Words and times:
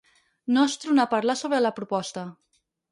No 0.55 0.63
es 0.69 0.77
tronà 0.85 1.05
a 1.05 1.11
parlar 1.13 1.39
sobre 1.43 1.63
la 1.67 1.75
proposta. 1.81 2.27